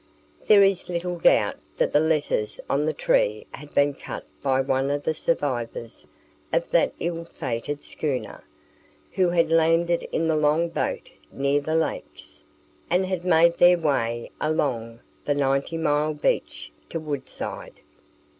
There 0.47 0.63
is 0.63 0.89
little 0.89 1.19
doubt 1.19 1.57
that 1.77 1.93
the 1.93 1.99
letters 1.99 2.59
on 2.67 2.85
the 2.87 2.91
tree 2.91 3.45
had 3.51 3.71
been 3.75 3.93
cut 3.93 4.25
by 4.41 4.59
one 4.59 4.89
of 4.89 5.03
the 5.03 5.13
survivors 5.13 6.07
of 6.51 6.71
that 6.71 6.95
ill 6.99 7.23
fated 7.23 7.83
schooner, 7.83 8.43
who 9.11 9.29
had 9.29 9.51
landed 9.51 10.07
in 10.11 10.27
the 10.27 10.35
long 10.35 10.69
boat 10.69 11.11
near 11.31 11.61
the 11.61 11.75
Lakes, 11.75 12.43
and 12.89 13.05
had 13.05 13.23
made 13.23 13.57
their 13.59 13.77
way 13.77 14.31
along 14.41 15.01
the 15.23 15.35
Ninety 15.35 15.77
Mile 15.77 16.15
beach 16.15 16.71
to 16.89 16.99
Woodside. 16.99 17.81